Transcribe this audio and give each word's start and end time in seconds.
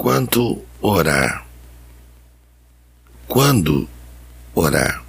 Quanto 0.00 0.64
orar? 0.80 1.44
Quando 3.28 3.86
orar? 4.54 5.04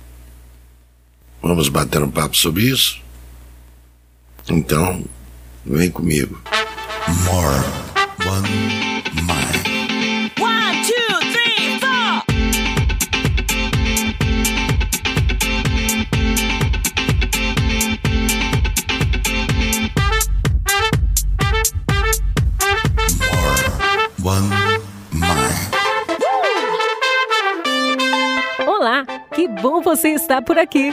Vamos 1.42 1.70
bater 1.70 2.04
um 2.04 2.12
papo 2.12 2.36
sobre 2.36 2.64
isso? 2.64 3.02
Então, 4.50 5.06
vem 5.66 5.90
comigo. 5.90 6.42
More 7.24 7.64
One 8.28 8.50
Mind. 9.16 9.71
Bom 29.62 29.80
você 29.80 30.10
estar 30.10 30.42
por 30.42 30.58
aqui. 30.58 30.92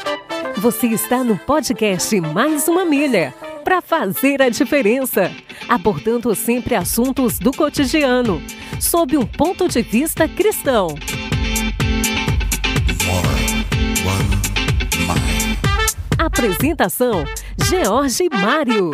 Você 0.59 0.89
está 0.89 1.25
no 1.25 1.39
podcast 1.39 2.21
Mais 2.21 2.69
uma 2.69 2.85
Milha 2.85 3.35
para 3.65 3.81
fazer 3.81 4.43
a 4.43 4.51
diferença, 4.51 5.31
abordando 5.69 6.35
sempre 6.35 6.75
assuntos 6.75 7.39
do 7.39 7.51
cotidiano, 7.51 8.43
sob 8.79 9.17
um 9.17 9.25
ponto 9.25 9.69
de 9.69 9.81
vista 9.81 10.29
cristão. 10.29 10.89
Apresentação: 16.19 17.25
George 17.65 18.29
Mário. 18.31 18.91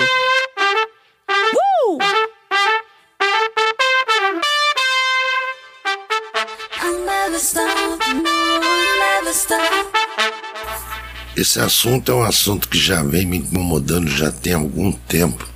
Esse 11.36 11.58
assunto 11.58 12.12
é 12.12 12.14
um 12.14 12.22
assunto 12.22 12.68
que 12.68 12.78
já 12.78 13.02
vem 13.02 13.26
me 13.26 13.38
incomodando 13.38 14.08
já 14.08 14.30
tem 14.30 14.52
algum 14.52 14.92
tempo, 14.92 15.46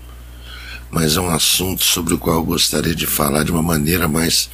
mas 0.90 1.16
é 1.16 1.20
um 1.20 1.30
assunto 1.30 1.84
sobre 1.84 2.14
o 2.14 2.18
qual 2.18 2.36
eu 2.36 2.44
gostaria 2.44 2.94
de 2.94 3.06
falar 3.06 3.44
de 3.44 3.52
uma 3.52 3.62
maneira 3.62 4.08
mais, 4.08 4.50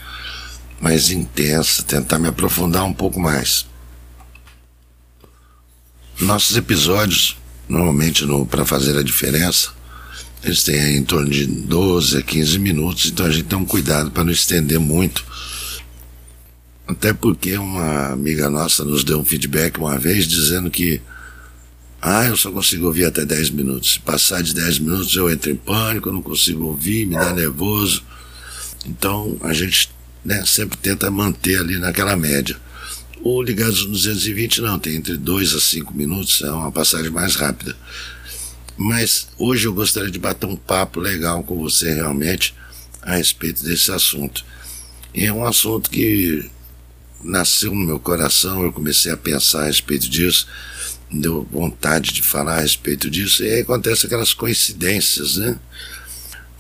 mais 0.81 1.11
intensa, 1.11 1.83
tentar 1.83 2.19
me 2.19 2.29
aprofundar 2.29 2.85
um 2.85 2.93
pouco 2.93 3.19
mais. 3.19 3.67
Nossos 6.21 6.57
episódios, 6.57 7.37
normalmente 7.69 8.25
no 8.25 8.45
para 8.45 8.65
fazer 8.65 8.97
a 8.97 9.03
diferença, 9.03 9.71
eles 10.43 10.63
têm 10.63 10.99
em 10.99 11.05
torno 11.05 11.31
de 11.31 11.47
12 11.47 12.19
a 12.19 12.23
15 12.23 12.59
minutos, 12.59 13.07
então 13.07 13.25
a 13.25 13.31
gente 13.31 13.45
tem 13.45 13.59
um 13.59 13.65
cuidado 13.65 14.11
para 14.11 14.25
não 14.25 14.33
estender 14.33 14.79
muito. 14.79 15.25
Até 16.87 17.13
porque 17.13 17.57
uma 17.57 18.13
amiga 18.13 18.51
nossa 18.51 18.85
nos 18.85 19.05
deu 19.05 19.19
um 19.19 19.25
feedback 19.25 19.79
uma 19.79 19.99
vez 19.99 20.27
dizendo 20.27 20.71
que 20.71 21.01
ah, 22.01 22.27
eu 22.27 22.37
só 22.37 22.53
consigo 22.53 22.87
ouvir 22.87 23.07
até 23.07 23.25
10 23.25 23.51
minutos. 23.51 23.95
Se 23.95 24.01
passar 24.01 24.43
de 24.43 24.55
10 24.55 24.81
minutos 24.81 25.17
eu 25.17 25.31
entro 25.31 25.51
em 25.51 25.57
pânico, 25.57 26.13
não 26.13 26.21
consigo 26.21 26.67
ouvir, 26.67 27.07
me 27.07 27.15
dá 27.15 27.33
nervoso. 27.33 28.05
Então 28.85 29.39
a 29.41 29.55
gente 29.55 29.91
né, 30.23 30.45
sempre 30.45 30.77
tenta 30.77 31.11
manter 31.11 31.59
ali 31.59 31.79
naquela 31.79 32.15
média. 32.15 32.57
O 33.23 33.43
Ligados 33.43 33.87
no 33.87 33.93
220 33.93 34.61
não, 34.61 34.79
tem 34.79 34.97
entre 34.97 35.17
2 35.17 35.55
a 35.55 35.61
5 35.61 35.95
minutos, 35.95 36.43
é 36.43 36.51
uma 36.51 36.71
passagem 36.71 37.11
mais 37.11 37.37
rápida. 37.37 37.75
Mas 38.77 39.29
hoje 39.39 39.67
eu 39.67 39.73
gostaria 39.73 40.11
de 40.11 40.19
bater 40.19 40.47
um 40.47 40.57
papo 40.57 41.01
legal 41.01 41.43
com 41.43 41.57
você 41.57 41.95
realmente 41.95 42.55
a 43.01 43.17
respeito 43.17 43.65
desse 43.65 43.91
assunto. 43.91 44.45
E 45.15 45.25
é 45.25 45.33
um 45.33 45.47
assunto 45.47 45.89
que 45.89 46.51
nasceu 47.25 47.75
no 47.75 47.85
meu 47.85 47.99
coração, 47.99 48.63
eu 48.63 48.73
comecei 48.73 49.11
a 49.11 49.17
pensar 49.17 49.63
a 49.63 49.67
respeito 49.67 50.09
disso, 50.09 50.47
deu 51.11 51.49
vontade 51.51 52.13
de 52.13 52.23
falar 52.23 52.59
a 52.59 52.61
respeito 52.61 53.11
disso, 53.11 53.43
e 53.43 53.51
aí 53.51 53.61
acontecem 53.63 54.07
aquelas 54.07 54.35
coincidências, 54.35 55.37
né? 55.37 55.59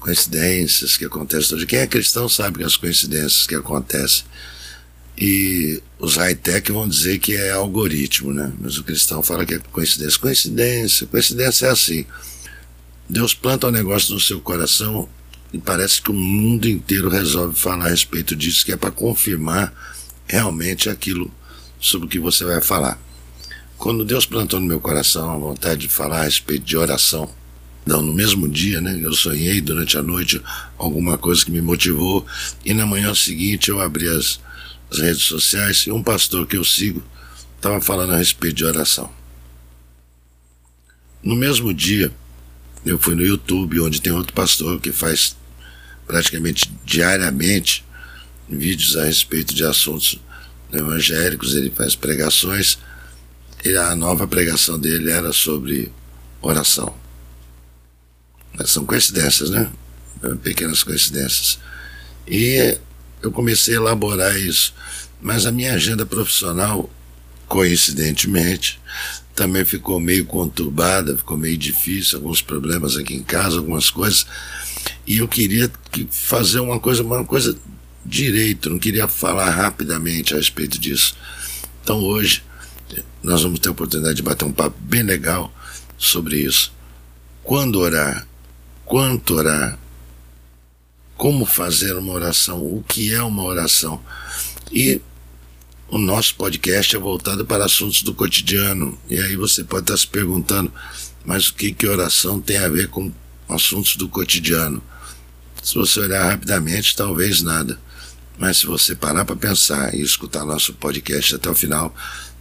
Coincidências 0.00 0.97
que 0.97 1.05
acontecem. 1.05 1.65
Quem 1.66 1.78
é 1.78 1.87
cristão 1.87 2.28
sabe 2.28 2.59
que 2.59 2.65
as 2.65 2.77
coincidências 2.77 3.47
que 3.47 3.55
acontecem. 3.55 4.25
E 5.16 5.81
os 5.99 6.16
high-tech 6.16 6.72
vão 6.72 6.88
dizer 6.88 7.19
que 7.19 7.34
é 7.34 7.53
algoritmo, 7.53 8.33
né? 8.33 8.53
Mas 8.61 8.77
o 8.77 8.84
cristão 8.84 9.22
fala 9.22 9.47
que 9.47 9.55
é 9.55 9.59
coincidência. 9.59 10.19
Coincidência, 10.19 11.06
coincidência 11.06 11.67
é 11.67 11.71
assim. 11.71 12.05
Deus 13.09 13.33
planta 13.33 13.69
um 13.69 13.71
negócio 13.71 14.12
no 14.12 14.21
seu 14.21 14.41
coração 14.41 15.09
e 15.53 15.59
parece 15.59 16.03
que 16.03 16.11
o 16.11 16.15
mundo 16.15 16.69
inteiro 16.69 17.09
resolve 17.09 17.59
falar 17.59 17.87
a 17.87 17.91
respeito 17.91 18.34
disso, 18.34 18.65
que 18.65 18.72
é 18.72 18.77
para 18.77 18.91
confirmar 18.91 19.72
realmente 20.27 20.89
aquilo 20.89 21.31
sobre 21.81 22.07
o 22.07 22.11
que 22.11 22.19
você 22.19 22.45
vai 22.45 22.61
falar. 22.61 22.99
Quando 23.77 24.05
Deus 24.05 24.25
plantou 24.25 24.61
no 24.61 24.67
meu 24.67 24.81
coração 24.81 25.31
a 25.31 25.37
vontade 25.37 25.83
de 25.83 25.89
falar 25.89 26.21
a 26.21 26.25
respeito 26.25 26.65
de 26.65 26.77
oração, 26.77 27.29
não, 27.85 28.01
no 28.01 28.15
mesmo 28.15 28.49
dia, 28.49 28.81
né? 28.81 28.99
Eu 29.03 29.12
sonhei 29.12 29.61
durante 29.61 29.99
a 29.99 30.03
noite 30.03 30.41
alguma 30.79 31.19
coisa 31.19 31.45
que 31.45 31.51
me 31.51 31.61
motivou, 31.61 32.25
e 32.65 32.73
na 32.73 32.87
manhã 32.87 33.15
seguinte 33.15 33.69
eu 33.69 33.81
abri 33.81 34.09
as, 34.09 34.41
as 34.91 34.99
redes 35.01 35.25
sociais 35.25 35.85
e 35.87 35.93
um 35.93 36.03
pastor 36.03 36.47
que 36.47 36.56
eu 36.56 36.65
sigo 36.65 37.03
estava 37.56 37.81
falando 37.81 38.15
a 38.15 38.17
respeito 38.17 38.56
de 38.56 38.65
oração. 38.65 39.11
No 41.23 41.35
mesmo 41.35 41.73
dia, 41.73 42.12
eu 42.85 42.99
fui 42.99 43.15
no 43.15 43.25
YouTube, 43.25 43.81
onde 43.81 44.01
tem 44.01 44.12
outro 44.12 44.33
pastor 44.33 44.81
que 44.81 44.93
faz 44.93 45.37
praticamente 46.06 46.71
diariamente 46.85 47.85
vídeos 48.49 48.97
a 48.97 49.05
respeito 49.05 49.55
de 49.55 49.65
assuntos 49.65 50.21
evangélicos, 50.72 51.55
ele 51.55 51.71
faz 51.71 51.94
pregações, 51.94 52.78
e 53.65 53.77
a 53.77 53.94
nova 53.94 54.27
pregação 54.27 54.78
dele 54.78 55.10
era 55.10 55.32
sobre 55.32 55.91
oração. 56.43 56.94
São 58.66 58.84
coincidências, 58.84 59.50
né? 59.50 59.71
Pequenas 60.43 60.82
coincidências. 60.82 61.59
E 62.28 62.78
eu 63.22 63.32
comecei 63.32 63.75
a 63.75 63.78
elaborar 63.78 64.38
isso. 64.38 64.75
Mas 65.21 65.47
a 65.47 65.53
minha 65.53 65.72
agenda 65.72 66.05
profissional, 66.05 66.91
coincidentemente, 67.49 68.78
também 69.34 69.65
ficou 69.65 69.99
meio 69.99 70.25
conturbada, 70.26 71.16
ficou 71.16 71.37
meio 71.37 71.56
difícil, 71.56 72.19
alguns 72.19 72.43
problemas 72.43 72.97
aqui 72.97 73.15
em 73.15 73.22
casa, 73.22 73.56
algumas 73.56 73.91
coisas. 73.91 74.26
E 75.06 75.19
eu 75.19 75.26
queria 75.26 75.71
que- 75.91 76.06
fazer 76.11 76.61
uma 76.61 76.78
coisa, 76.78 77.03
uma 77.03 77.25
coisa 77.25 77.56
direito, 78.04 78.70
não 78.70 78.78
queria 78.78 79.09
falar 79.09 79.50
rapidamente 79.50 80.34
a 80.34 80.37
respeito 80.37 80.78
disso. 80.78 81.16
Então 81.82 81.98
hoje 82.00 82.42
nós 83.22 83.42
vamos 83.42 83.59
ter 83.59 83.69
a 83.69 83.72
oportunidade 83.72 84.16
de 84.16 84.22
bater 84.22 84.44
um 84.44 84.53
papo 84.53 84.76
bem 84.81 85.03
legal 85.03 85.53
sobre 85.97 86.38
isso. 86.38 86.72
Quando 87.43 87.81
orar? 87.81 88.26
Quanto 88.84 89.34
orar? 89.34 89.78
Como 91.16 91.47
fazer 91.47 91.97
uma 91.97 92.12
oração? 92.12 92.59
O 92.60 92.84
que 92.87 93.12
é 93.12 93.22
uma 93.22 93.43
oração? 93.43 94.03
E 94.70 95.00
o 95.88 95.98
nosso 95.98 96.34
podcast 96.34 96.94
é 96.97 96.98
voltado 96.98 97.47
para 97.47 97.64
assuntos 97.64 98.03
do 98.03 98.12
cotidiano. 98.12 98.98
E 99.09 99.19
aí 99.19 99.37
você 99.37 99.62
pode 99.64 99.84
estar 99.84 99.97
se 99.97 100.06
perguntando, 100.06 100.72
mas 101.25 101.48
o 101.48 101.54
que, 101.54 101.72
que 101.72 101.87
oração 101.87 102.41
tem 102.41 102.59
a 102.59 102.69
ver 102.69 102.88
com 102.88 103.12
assuntos 103.48 103.97
do 103.97 104.09
cotidiano? 104.09 104.82
Se 105.62 105.76
você 105.76 106.00
olhar 106.00 106.25
rapidamente, 106.31 106.97
talvez 106.97 107.41
nada. 107.43 107.78
Mas 108.39 108.59
se 108.59 108.67
você 108.67 108.95
parar 108.95 109.25
para 109.25 109.37
pensar 109.37 109.95
e 109.95 110.03
escutar 110.03 110.45
nosso 110.45 110.75
podcast 110.75 111.37
até 111.37 111.49
o 111.49 111.55
final, 111.55 111.95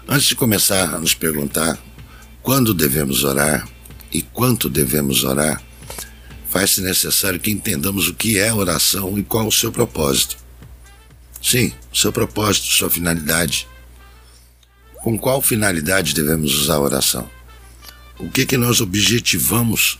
Antes 0.06 0.28
de 0.28 0.36
começar 0.36 0.94
a 0.94 1.00
nos 1.00 1.14
perguntar 1.14 1.76
quando 2.40 2.72
devemos 2.72 3.24
orar 3.24 3.68
e 4.12 4.22
quanto 4.22 4.68
devemos 4.68 5.24
orar, 5.24 5.60
faz-se 6.48 6.82
necessário 6.82 7.40
que 7.40 7.50
entendamos 7.50 8.06
o 8.06 8.14
que 8.14 8.38
é 8.38 8.54
oração 8.54 9.18
e 9.18 9.24
qual 9.24 9.48
o 9.48 9.52
seu 9.52 9.72
propósito. 9.72 10.41
Sim, 11.42 11.72
seu 11.92 12.12
propósito, 12.12 12.66
sua 12.66 12.88
finalidade. 12.88 13.66
Com 15.02 15.18
qual 15.18 15.42
finalidade 15.42 16.14
devemos 16.14 16.54
usar 16.54 16.76
a 16.76 16.80
oração? 16.80 17.28
O 18.18 18.30
que 18.30 18.46
que 18.46 18.56
nós 18.56 18.80
objetivamos 18.80 19.98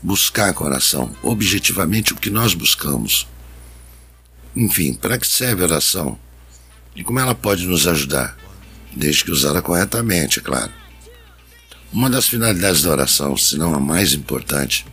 buscar 0.00 0.54
com 0.54 0.62
a 0.64 0.68
oração? 0.68 1.14
Objetivamente 1.22 2.12
o 2.12 2.16
que 2.16 2.30
nós 2.30 2.54
buscamos. 2.54 3.26
Enfim, 4.54 4.94
para 4.94 5.18
que 5.18 5.26
serve 5.26 5.62
a 5.62 5.66
oração? 5.66 6.16
E 6.94 7.02
como 7.02 7.18
ela 7.18 7.34
pode 7.34 7.66
nos 7.66 7.88
ajudar? 7.88 8.36
Desde 8.94 9.24
que 9.24 9.32
usada 9.32 9.60
corretamente, 9.60 10.38
é 10.38 10.42
claro. 10.42 10.70
Uma 11.92 12.08
das 12.08 12.28
finalidades 12.28 12.82
da 12.82 12.90
oração, 12.90 13.36
se 13.36 13.58
não 13.58 13.74
a 13.74 13.80
mais 13.80 14.12
importante, 14.12 14.86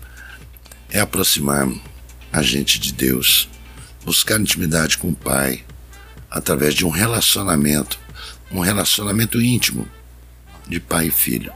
é 0.90 1.00
aproximar 1.00 1.68
a 2.34 2.42
gente 2.42 2.80
de 2.80 2.92
Deus, 2.92 3.48
buscar 4.06 4.40
intimidade 4.40 4.98
com 4.98 5.10
o 5.10 5.16
Pai, 5.16 5.64
através 6.30 6.74
de 6.74 6.86
um 6.86 6.90
relacionamento, 6.90 8.00
um 8.52 8.60
relacionamento 8.60 9.42
íntimo 9.42 9.88
de 10.68 10.80
pai 10.80 11.08
e 11.08 11.12
filho. 11.12 11.52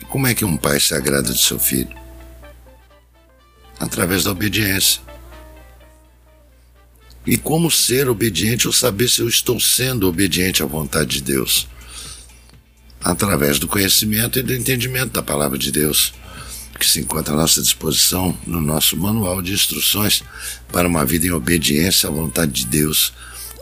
E 0.00 0.04
como 0.04 0.26
é 0.26 0.34
que 0.34 0.44
um 0.44 0.56
pai 0.56 0.80
se 0.80 0.94
agrada 0.94 1.32
de 1.32 1.40
seu 1.40 1.58
filho? 1.58 1.96
Através 3.78 4.24
da 4.24 4.32
obediência. 4.32 5.00
E 7.24 7.36
como 7.36 7.70
ser 7.70 8.08
obediente 8.08 8.66
ou 8.66 8.72
saber 8.72 9.08
se 9.08 9.20
eu 9.20 9.28
estou 9.28 9.60
sendo 9.60 10.08
obediente 10.08 10.62
à 10.62 10.66
vontade 10.66 11.16
de 11.16 11.22
Deus? 11.22 11.68
Através 13.00 13.58
do 13.58 13.68
conhecimento 13.68 14.38
e 14.38 14.42
do 14.42 14.54
entendimento 14.54 15.12
da 15.12 15.22
palavra 15.22 15.56
de 15.56 15.70
Deus 15.70 16.12
que 16.78 16.86
se 16.86 17.00
encontra 17.00 17.34
à 17.34 17.36
nossa 17.36 17.60
disposição 17.60 18.38
no 18.46 18.60
nosso 18.60 18.96
manual 18.96 19.42
de 19.42 19.52
instruções 19.52 20.22
para 20.72 20.86
uma 20.86 21.04
vida 21.04 21.26
em 21.26 21.30
obediência 21.30 22.08
à 22.08 22.12
vontade 22.12 22.52
de 22.52 22.66
Deus, 22.66 23.12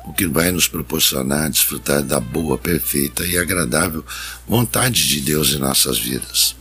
o 0.05 0.13
que 0.13 0.27
vai 0.27 0.53
nos 0.53 0.69
proporcionar 0.69 1.51
desfrutar 1.51 2.03
da 2.03 2.21
boa, 2.21 2.59
perfeita 2.59 3.27
e 3.27 3.39
agradável 3.39 4.05
vontade 4.47 5.09
de 5.09 5.21
Deus 5.21 5.53
em 5.53 5.59
nossas 5.59 5.99
vidas. 5.99 6.55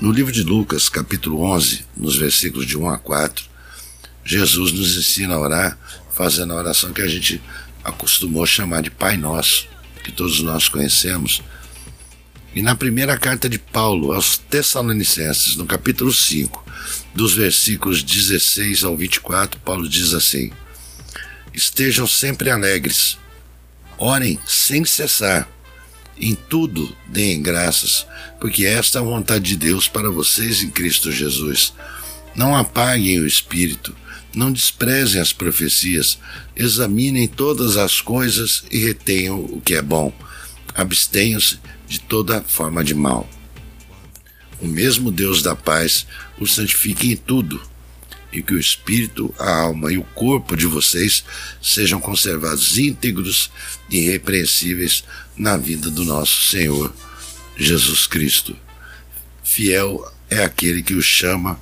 No 0.00 0.12
livro 0.12 0.32
de 0.32 0.42
Lucas, 0.42 0.88
capítulo 0.88 1.42
11, 1.42 1.84
nos 1.96 2.16
versículos 2.16 2.66
de 2.66 2.76
1 2.76 2.90
a 2.90 2.98
4, 2.98 3.44
Jesus 4.24 4.72
nos 4.72 4.96
ensina 4.96 5.34
a 5.34 5.38
orar 5.38 5.78
fazendo 6.12 6.52
a 6.52 6.56
oração 6.56 6.92
que 6.92 7.02
a 7.02 7.08
gente 7.08 7.42
acostumou 7.82 8.46
chamar 8.46 8.82
de 8.82 8.90
Pai 8.90 9.16
Nosso, 9.16 9.66
que 10.04 10.12
todos 10.12 10.40
nós 10.40 10.68
conhecemos, 10.68 11.42
e 12.54 12.60
na 12.60 12.74
primeira 12.74 13.16
carta 13.16 13.48
de 13.48 13.58
Paulo 13.58 14.12
aos 14.12 14.36
Tessalonicenses, 14.36 15.56
no 15.56 15.64
capítulo 15.64 16.12
5, 16.12 16.64
dos 17.14 17.34
versículos 17.34 18.02
16 18.02 18.84
ao 18.84 18.96
24, 18.96 19.58
Paulo 19.60 19.88
diz 19.88 20.12
assim: 20.12 20.52
Estejam 21.54 22.06
sempre 22.06 22.50
alegres, 22.50 23.16
orem 23.96 24.38
sem 24.46 24.84
cessar, 24.84 25.48
em 26.18 26.34
tudo 26.34 26.94
deem 27.08 27.40
graças, 27.40 28.06
porque 28.38 28.66
esta 28.66 28.98
é 28.98 29.00
a 29.00 29.04
vontade 29.04 29.44
de 29.44 29.56
Deus 29.56 29.88
para 29.88 30.10
vocês 30.10 30.62
em 30.62 30.70
Cristo 30.70 31.10
Jesus. 31.10 31.72
Não 32.34 32.54
apaguem 32.54 33.18
o 33.18 33.26
espírito, 33.26 33.94
não 34.34 34.52
desprezem 34.52 35.20
as 35.20 35.32
profecias, 35.32 36.18
examinem 36.54 37.26
todas 37.26 37.78
as 37.78 38.00
coisas 38.00 38.64
e 38.70 38.78
retenham 38.78 39.40
o 39.40 39.60
que 39.60 39.74
é 39.74 39.82
bom. 39.82 40.12
Abstenham-se 40.74 41.58
de 41.92 42.00
toda 42.00 42.40
forma 42.40 42.82
de 42.82 42.94
mal. 42.94 43.28
O 44.62 44.66
mesmo 44.66 45.12
Deus 45.12 45.42
da 45.42 45.54
paz 45.54 46.06
os 46.40 46.54
santifique 46.54 47.12
em 47.12 47.16
tudo, 47.16 47.60
e 48.32 48.42
que 48.42 48.54
o 48.54 48.58
espírito, 48.58 49.34
a 49.38 49.60
alma 49.64 49.92
e 49.92 49.98
o 49.98 50.02
corpo 50.02 50.56
de 50.56 50.66
vocês 50.66 51.22
sejam 51.60 52.00
conservados 52.00 52.78
íntegros 52.78 53.50
e 53.90 53.98
irrepreensíveis 53.98 55.04
na 55.36 55.58
vida 55.58 55.90
do 55.90 56.02
nosso 56.02 56.44
Senhor 56.44 56.94
Jesus 57.58 58.06
Cristo. 58.06 58.56
Fiel 59.44 60.10
é 60.30 60.42
aquele 60.42 60.82
que 60.82 60.94
o 60.94 61.02
chama, 61.02 61.60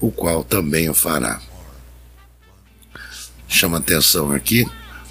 o 0.00 0.12
qual 0.12 0.44
também 0.44 0.88
o 0.88 0.94
fará. 0.94 1.42
Chama 3.48 3.78
atenção 3.78 4.30
aqui 4.30 4.64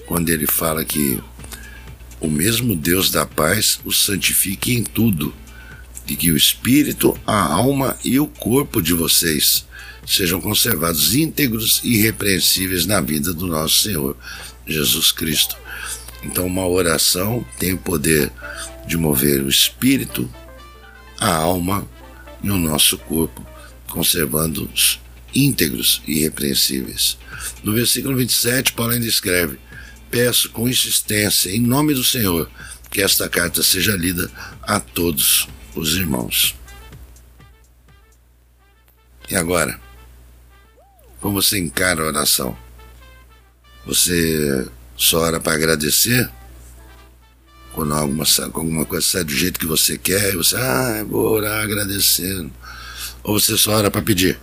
quando 0.08 0.30
ele 0.30 0.48
fala 0.48 0.86
que 0.86 1.22
o 2.24 2.30
mesmo 2.30 2.74
Deus 2.74 3.12
da 3.12 3.26
paz 3.26 3.80
os 3.84 4.02
santifique 4.02 4.74
em 4.74 4.82
tudo, 4.82 5.34
e 6.08 6.16
que 6.16 6.32
o 6.32 6.38
espírito, 6.38 7.18
a 7.28 7.54
alma 7.54 7.98
e 8.04 8.20
o 8.20 8.28
corpo 8.28 8.82
de 8.82 8.94
vocês 8.94 9.66
sejam 10.08 10.40
conservados 10.40 11.14
íntegros 11.16 11.82
e 11.84 11.96
irrepreensíveis 11.96 12.86
na 12.86 13.02
vida 13.02 13.34
do 13.34 13.48
nosso 13.48 13.84
Senhor 13.84 14.18
Jesus 14.66 15.12
Cristo. 15.12 15.56
Então, 16.24 16.46
uma 16.46 16.66
oração 16.66 17.46
tem 17.60 17.74
o 17.74 17.78
poder 17.78 18.32
de 18.88 18.98
mover 18.98 19.42
o 19.42 19.50
espírito, 19.50 20.30
a 21.20 21.34
alma 21.36 21.86
e 22.42 22.50
o 22.50 22.58
nosso 22.58 22.98
corpo, 22.98 23.46
conservando-os 23.88 25.00
íntegros 25.36 26.02
e 26.08 26.20
irrepreensíveis. 26.20 27.18
No 27.64 27.74
versículo 27.74 28.16
27, 28.16 28.74
Paulo 28.74 28.94
ainda 28.94 29.08
escreve: 29.08 29.58
peço 30.14 30.52
com 30.52 30.70
insistência, 30.70 31.50
em 31.50 31.60
nome 31.60 31.96
do 31.96 32.04
Senhor, 32.04 32.48
que 32.92 33.02
esta 33.02 33.28
carta 33.28 33.64
seja 33.64 33.98
lida 33.98 34.30
a 34.62 34.80
todos 34.80 35.48
os 35.74 35.96
irmãos. 35.96 36.56
E 39.28 39.36
agora? 39.36 39.80
Como 41.20 41.42
você 41.42 41.58
encara 41.58 42.04
a 42.04 42.06
oração? 42.06 42.56
Você 43.88 44.70
só 44.96 45.22
ora 45.22 45.40
para 45.40 45.54
agradecer? 45.54 46.30
Quando 47.74 47.96
alguma, 47.96 48.24
alguma 48.54 48.86
coisa 48.86 49.08
sai 49.08 49.24
do 49.24 49.34
jeito 49.34 49.60
que 49.60 49.66
você 49.66 49.98
quer, 49.98 50.36
você, 50.36 50.56
ah, 50.56 51.04
vou 51.10 51.28
orar 51.28 51.64
agradecendo. 51.64 52.54
Ou 53.24 53.40
você 53.40 53.58
só 53.58 53.72
ora 53.72 53.90
para 53.90 54.04
pedir? 54.04 54.40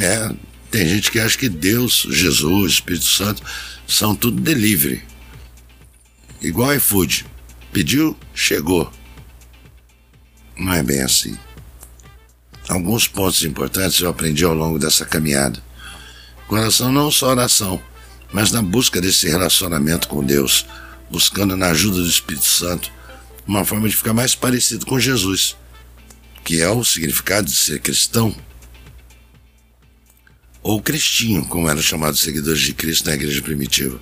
É, 0.00 0.32
tem 0.70 0.86
gente 0.86 1.10
que 1.10 1.18
acha 1.18 1.36
que 1.36 1.48
Deus, 1.48 2.06
Jesus, 2.08 2.74
Espírito 2.74 3.06
Santo 3.06 3.42
são 3.90 4.14
tudo 4.14 4.40
delivery. 4.40 5.02
Igual 6.40 6.74
iFood. 6.76 7.26
Pediu, 7.72 8.16
chegou. 8.32 8.90
Não 10.56 10.72
é 10.72 10.82
bem 10.82 11.02
assim. 11.02 11.36
Alguns 12.68 13.08
pontos 13.08 13.42
importantes 13.42 14.00
eu 14.00 14.08
aprendi 14.08 14.44
ao 14.44 14.54
longo 14.54 14.78
dessa 14.78 15.04
caminhada. 15.04 15.62
Coração 16.46 16.92
não 16.92 17.10
só 17.10 17.30
oração, 17.30 17.82
mas 18.32 18.52
na 18.52 18.62
busca 18.62 19.00
desse 19.00 19.28
relacionamento 19.28 20.06
com 20.08 20.24
Deus, 20.24 20.66
buscando 21.10 21.56
na 21.56 21.70
ajuda 21.70 22.00
do 22.00 22.08
Espírito 22.08 22.46
Santo 22.46 22.92
uma 23.46 23.64
forma 23.64 23.88
de 23.88 23.96
ficar 23.96 24.12
mais 24.12 24.34
parecido 24.34 24.86
com 24.86 25.00
Jesus, 25.00 25.56
que 26.44 26.60
é 26.60 26.68
o 26.68 26.84
significado 26.84 27.48
de 27.48 27.56
ser 27.56 27.80
cristão 27.80 28.34
ou 30.62 30.80
cristinho, 30.80 31.44
como 31.46 31.68
eram 31.68 31.82
chamados 31.82 32.20
seguidores 32.20 32.60
de 32.60 32.74
Cristo 32.74 33.06
na 33.06 33.14
igreja 33.14 33.40
primitiva. 33.40 34.00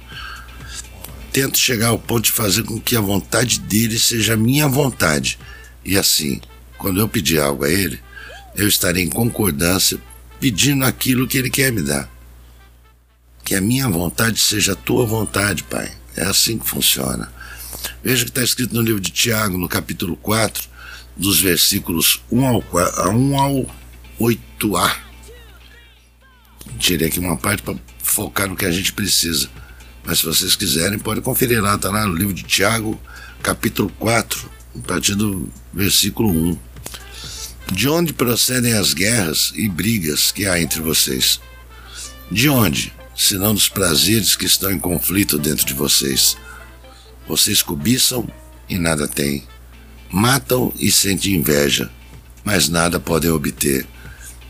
Tento 1.32 1.58
chegar 1.58 1.88
ao 1.88 1.98
ponto 1.98 2.24
de 2.24 2.32
fazer 2.32 2.64
com 2.64 2.80
que 2.80 2.96
a 2.96 3.00
vontade 3.00 3.60
dele 3.60 3.98
seja 3.98 4.36
minha 4.36 4.66
vontade. 4.66 5.38
E 5.84 5.96
assim, 5.96 6.40
quando 6.76 7.00
eu 7.00 7.08
pedir 7.08 7.38
algo 7.38 7.64
a 7.64 7.70
ele, 7.70 8.00
eu 8.56 8.66
estarei 8.66 9.04
em 9.04 9.08
concordância 9.08 9.98
pedindo 10.40 10.84
aquilo 10.84 11.28
que 11.28 11.38
ele 11.38 11.50
quer 11.50 11.70
me 11.70 11.82
dar. 11.82 12.10
Que 13.44 13.54
a 13.54 13.60
minha 13.60 13.88
vontade 13.88 14.40
seja 14.40 14.72
a 14.72 14.76
tua 14.76 15.06
vontade, 15.06 15.62
Pai. 15.64 15.90
É 16.16 16.24
assim 16.24 16.58
que 16.58 16.68
funciona. 16.68 17.32
Veja 18.02 18.24
que 18.24 18.30
está 18.30 18.42
escrito 18.42 18.74
no 18.74 18.82
livro 18.82 19.00
de 19.00 19.10
Tiago, 19.10 19.56
no 19.56 19.68
capítulo 19.68 20.16
4, 20.16 20.68
dos 21.16 21.40
versículos 21.40 22.22
1 22.30 22.46
ao, 22.46 22.62
4, 22.62 23.10
1 23.10 23.38
ao 23.38 23.76
8a 24.20 25.07
tirei 26.88 27.08
aqui 27.08 27.18
uma 27.18 27.36
parte 27.36 27.62
para 27.62 27.74
focar 28.02 28.48
no 28.48 28.56
que 28.56 28.64
a 28.64 28.70
gente 28.70 28.94
precisa. 28.94 29.50
Mas 30.04 30.20
se 30.20 30.24
vocês 30.24 30.56
quiserem, 30.56 30.98
pode 30.98 31.20
conferir 31.20 31.62
lá, 31.62 31.74
está 31.74 31.90
lá 31.90 32.06
no 32.06 32.14
livro 32.14 32.32
de 32.32 32.42
Tiago, 32.42 32.98
capítulo 33.42 33.92
4, 33.98 34.50
a 34.78 34.86
partir 34.86 35.14
do 35.14 35.50
versículo 35.72 36.30
1. 36.30 36.58
De 37.74 37.88
onde 37.90 38.14
procedem 38.14 38.72
as 38.72 38.94
guerras 38.94 39.52
e 39.54 39.68
brigas 39.68 40.32
que 40.32 40.46
há 40.46 40.58
entre 40.58 40.80
vocês? 40.80 41.38
De 42.30 42.48
onde, 42.48 42.90
senão 43.14 43.48
não 43.48 43.54
dos 43.54 43.68
prazeres 43.68 44.34
que 44.34 44.46
estão 44.46 44.72
em 44.72 44.78
conflito 44.78 45.38
dentro 45.38 45.66
de 45.66 45.74
vocês? 45.74 46.38
Vocês 47.26 47.60
cobiçam 47.62 48.26
e 48.66 48.78
nada 48.78 49.06
têm. 49.06 49.44
Matam 50.10 50.72
e 50.78 50.90
sentem 50.90 51.34
inveja, 51.34 51.90
mas 52.42 52.70
nada 52.70 52.98
podem 52.98 53.30
obter. 53.30 53.86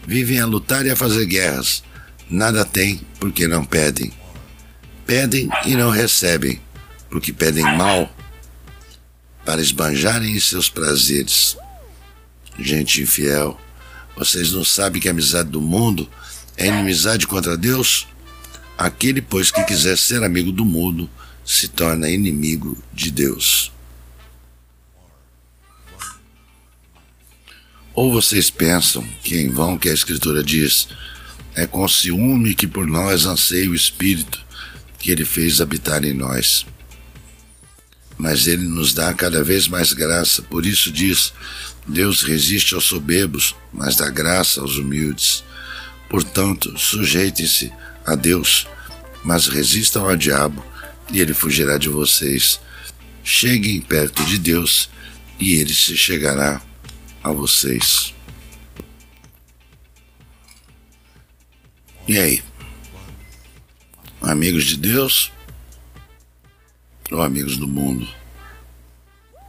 Vivem 0.06 0.38
a 0.38 0.46
lutar 0.46 0.86
e 0.86 0.90
a 0.90 0.96
fazer 0.96 1.26
guerras, 1.26 1.82
nada 2.30 2.64
têm 2.64 3.00
porque 3.18 3.46
não 3.46 3.64
pedem. 3.64 4.12
Pedem 5.06 5.48
e 5.64 5.74
não 5.74 5.90
recebem, 5.90 6.60
porque 7.08 7.32
pedem 7.32 7.64
mal 7.64 8.12
para 9.44 9.62
esbanjarem 9.62 10.36
em 10.36 10.40
seus 10.40 10.68
prazeres. 10.68 11.56
Gente 12.58 13.02
infiel, 13.02 13.58
vocês 14.16 14.52
não 14.52 14.64
sabem 14.64 15.00
que 15.00 15.08
a 15.08 15.12
amizade 15.12 15.48
do 15.48 15.60
mundo 15.60 16.08
é 16.56 16.66
inimizade 16.66 17.26
contra 17.26 17.56
Deus? 17.56 18.06
Aquele, 18.76 19.22
pois, 19.22 19.50
que 19.50 19.62
quiser 19.64 19.96
ser 19.96 20.22
amigo 20.22 20.52
do 20.52 20.64
mundo, 20.64 21.08
se 21.44 21.68
torna 21.68 22.10
inimigo 22.10 22.76
de 22.92 23.10
Deus. 23.10 23.72
Ou 27.94 28.12
vocês 28.12 28.50
pensam 28.50 29.02
que 29.22 29.36
em 29.36 29.50
vão 29.50 29.78
que 29.78 29.88
a 29.88 29.94
Escritura 29.94 30.42
diz, 30.42 30.88
é 31.58 31.66
com 31.66 31.88
ciúme 31.88 32.54
que 32.54 32.68
por 32.68 32.86
nós 32.86 33.26
anseia 33.26 33.68
o 33.68 33.74
Espírito 33.74 34.40
que 34.96 35.10
ele 35.10 35.24
fez 35.24 35.60
habitar 35.60 36.04
em 36.04 36.14
nós. 36.14 36.64
Mas 38.16 38.46
ele 38.46 38.62
nos 38.62 38.94
dá 38.94 39.12
cada 39.12 39.42
vez 39.42 39.66
mais 39.66 39.92
graça, 39.92 40.40
por 40.40 40.64
isso 40.64 40.92
diz: 40.92 41.32
Deus 41.84 42.22
resiste 42.22 42.74
aos 42.74 42.84
soberbos, 42.84 43.56
mas 43.72 43.96
dá 43.96 44.08
graça 44.08 44.60
aos 44.60 44.76
humildes. 44.76 45.42
Portanto, 46.08 46.78
sujeitem-se 46.78 47.72
a 48.06 48.14
Deus, 48.14 48.68
mas 49.24 49.48
resistam 49.48 50.08
ao 50.08 50.16
diabo, 50.16 50.64
e 51.12 51.20
ele 51.20 51.34
fugirá 51.34 51.76
de 51.76 51.88
vocês. 51.88 52.60
Cheguem 53.24 53.80
perto 53.80 54.24
de 54.24 54.38
Deus, 54.38 54.88
e 55.40 55.54
ele 55.54 55.74
se 55.74 55.96
chegará 55.96 56.62
a 57.22 57.32
vocês. 57.32 58.14
E 62.08 62.18
aí? 62.18 62.42
Amigos 64.22 64.64
de 64.64 64.78
Deus 64.78 65.30
ou 67.12 67.20
amigos 67.20 67.58
do 67.58 67.68
mundo? 67.68 68.08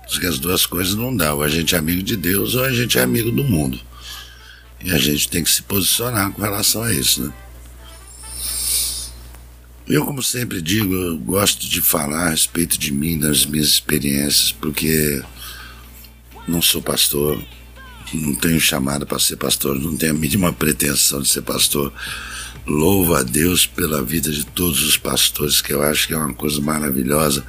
Diz 0.06 0.20
que 0.20 0.26
as 0.26 0.38
duas 0.40 0.66
coisas 0.66 0.94
não 0.94 1.16
dá. 1.16 1.34
Ou 1.34 1.42
a 1.42 1.48
gente 1.48 1.74
é 1.74 1.78
amigo 1.78 2.04
de 2.04 2.18
Deus 2.18 2.56
ou 2.56 2.66
a 2.66 2.72
gente 2.72 3.00
é 3.00 3.02
amigo 3.02 3.32
do 3.32 3.46
mundo. 3.46 3.80
E 4.84 4.92
a 4.92 4.98
gente 4.98 5.30
tem 5.30 5.42
que 5.42 5.50
se 5.50 5.62
posicionar 5.64 6.32
com 6.32 6.42
relação 6.42 6.84
a 6.84 6.94
isso, 6.94 7.24
né? 7.24 7.34
Eu, 9.88 10.06
como 10.06 10.22
sempre 10.22 10.62
digo, 10.62 10.94
eu 10.94 11.18
gosto 11.18 11.66
de 11.68 11.82
falar 11.82 12.28
a 12.28 12.30
respeito 12.30 12.78
de 12.78 12.92
mim, 12.92 13.18
das 13.18 13.46
minhas 13.46 13.68
experiências, 13.68 14.52
porque 14.52 15.24
não 16.48 16.62
sou 16.62 16.82
pastor, 16.82 17.42
não 18.14 18.36
tenho 18.36 18.60
chamada 18.60 19.06
para 19.06 19.18
ser 19.18 19.38
pastor, 19.38 19.80
não 19.80 19.98
tenho 19.98 20.12
a 20.12 20.18
mínima 20.18 20.54
pretensão 20.54 21.22
de 21.22 21.30
ser 21.30 21.42
pastor. 21.42 21.92
Louvo 22.66 23.16
a 23.16 23.24
Deus 23.24 23.66
pela 23.66 24.04
vida 24.04 24.32
de 24.32 24.46
todos 24.46 24.84
os 24.84 24.98
pastores, 24.98 25.62
que 25.62 25.74
eu 25.74 25.82
acho 25.82 26.08
que 26.08 26.14
é 26.14 26.18
uma 26.18 26.34
coisa 26.34 26.62
maravilhosa, 26.62 27.44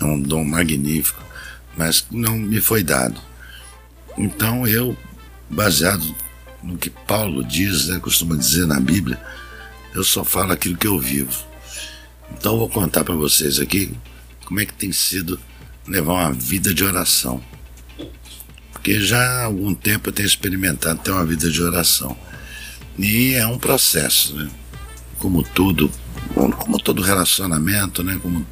é 0.00 0.04
um 0.04 0.20
dom 0.20 0.44
magnífico, 0.44 1.22
mas 1.76 2.06
não 2.10 2.38
me 2.38 2.60
foi 2.60 2.82
dado. 2.82 3.20
Então 4.16 4.66
eu, 4.66 4.96
baseado 5.50 6.02
no 6.62 6.78
que 6.78 6.90
Paulo 6.90 7.44
diz, 7.44 7.88
né, 7.88 7.98
costuma 7.98 8.36
dizer 8.36 8.66
na 8.66 8.78
Bíblia, 8.78 9.20
eu 9.94 10.04
só 10.04 10.24
falo 10.24 10.52
aquilo 10.52 10.76
que 10.76 10.86
eu 10.86 10.98
vivo. 10.98 11.44
Então 12.30 12.52
eu 12.52 12.58
vou 12.60 12.68
contar 12.68 13.04
para 13.04 13.14
vocês 13.14 13.58
aqui 13.58 13.92
como 14.44 14.60
é 14.60 14.66
que 14.66 14.74
tem 14.74 14.92
sido 14.92 15.38
levar 15.86 16.12
uma 16.12 16.32
vida 16.32 16.72
de 16.72 16.84
oração. 16.84 17.42
Porque 18.72 19.00
já 19.00 19.18
há 19.18 19.44
algum 19.44 19.74
tempo 19.74 20.08
eu 20.08 20.12
tenho 20.12 20.26
experimentado 20.26 21.00
ter 21.00 21.10
uma 21.10 21.24
vida 21.24 21.50
de 21.50 21.62
oração. 21.62 22.16
E 22.98 23.34
é 23.34 23.46
um 23.46 23.58
processo, 23.58 24.34
né? 24.34 24.50
Como 25.18 25.42
tudo, 25.42 25.90
como 26.34 26.78
todo 26.78 27.02
relacionamento, 27.02 28.02
né? 28.02 28.18
Como 28.22 28.46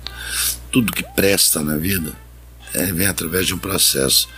tudo 0.71 0.93
que 0.93 1.03
presta 1.15 1.63
na 1.63 1.77
vida, 1.77 2.13
é, 2.75 2.93
vem 2.93 3.07
através 3.07 3.47
de 3.47 3.55
um 3.55 3.59
processo. 3.59 4.29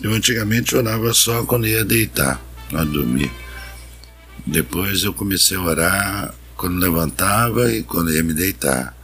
Eu 0.00 0.12
antigamente 0.12 0.76
orava 0.76 1.12
só 1.12 1.44
quando 1.44 1.66
ia 1.66 1.84
deitar, 1.84 2.40
para 2.68 2.84
dormir. 2.84 3.30
Depois 4.46 5.02
eu 5.04 5.12
comecei 5.12 5.56
a 5.56 5.62
orar 5.62 6.34
quando 6.56 6.78
levantava 6.78 7.72
e 7.72 7.82
quando 7.82 8.12
ia 8.12 8.22
me 8.22 8.34
deitar. 8.34 8.96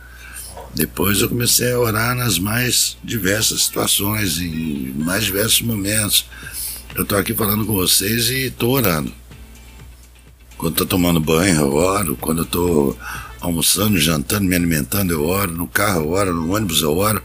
Depois 0.75 1.21
eu 1.21 1.29
comecei 1.29 1.73
a 1.73 1.79
orar 1.79 2.15
nas 2.15 2.39
mais 2.39 2.99
diversas 3.03 3.65
situações, 3.65 4.39
em 4.39 4.93
mais 4.97 5.25
diversos 5.25 5.63
momentos. 5.63 6.27
Eu 6.95 7.03
estou 7.03 7.19
aqui 7.19 7.35
falando 7.35 7.65
com 7.65 7.73
vocês 7.73 8.29
e 8.29 8.47
estou 8.47 8.73
orando. 8.73 9.13
Quando 10.59 10.73
estou 10.73 10.87
tomando 10.87 11.21
banho, 11.21 11.57
eu 11.57 11.75
oro. 11.75 12.17
Quando 12.21 12.43
estou 12.43 12.99
almoçando, 13.41 13.99
jantando, 13.99 14.45
me 14.45 14.55
alimentando, 14.55 15.13
eu 15.13 15.25
oro. 15.25 15.53
No 15.53 15.67
carro, 15.67 16.01
eu 16.01 16.11
oro. 16.11 16.35
No 16.35 16.55
ônibus, 16.55 16.83
eu 16.83 16.97
oro. 16.97 17.23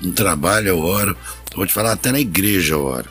No 0.00 0.12
trabalho, 0.12 0.68
eu 0.68 0.78
oro. 0.78 1.16
Vou 1.54 1.66
te 1.66 1.72
falar, 1.72 1.92
até 1.92 2.10
na 2.10 2.20
igreja, 2.20 2.74
eu 2.74 2.84
oro. 2.84 3.08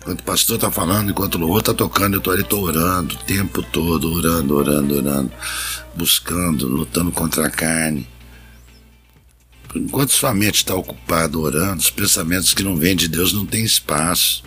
Enquanto 0.00 0.20
o 0.20 0.24
pastor 0.24 0.56
está 0.56 0.70
falando, 0.70 1.10
enquanto 1.10 1.34
o 1.34 1.38
louvor 1.38 1.60
está 1.60 1.74
tocando, 1.74 2.14
eu 2.14 2.18
estou 2.18 2.32
ali, 2.32 2.42
estou 2.42 2.62
orando 2.62 3.14
o 3.14 3.18
tempo 3.18 3.62
todo, 3.62 4.10
orando, 4.10 4.56
orando, 4.56 4.96
orando, 4.96 5.32
buscando, 5.94 6.66
lutando 6.66 7.12
contra 7.12 7.46
a 7.46 7.50
carne. 7.50 8.08
Enquanto 9.74 10.12
sua 10.12 10.32
mente 10.32 10.56
está 10.56 10.74
ocupada 10.74 11.38
orando, 11.38 11.80
os 11.80 11.90
pensamentos 11.90 12.54
que 12.54 12.62
não 12.62 12.76
vêm 12.76 12.96
de 12.96 13.08
Deus 13.08 13.34
não 13.34 13.44
têm 13.44 13.62
espaço. 13.62 14.42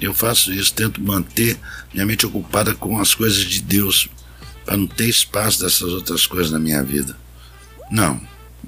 Eu 0.00 0.14
faço 0.14 0.52
isso, 0.52 0.72
tento 0.72 1.00
manter 1.00 1.58
minha 1.92 2.06
mente 2.06 2.24
ocupada 2.26 2.74
com 2.74 2.98
as 2.98 3.14
coisas 3.14 3.44
de 3.44 3.60
Deus, 3.60 4.08
para 4.64 4.76
não 4.76 4.86
ter 4.86 5.08
espaço 5.08 5.60
dessas 5.60 5.92
outras 5.92 6.26
coisas 6.26 6.50
na 6.50 6.58
minha 6.58 6.82
vida. 6.82 7.16
Não, 7.90 8.20